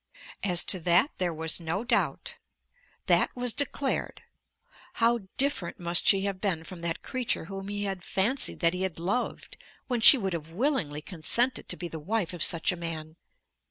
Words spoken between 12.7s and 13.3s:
a man?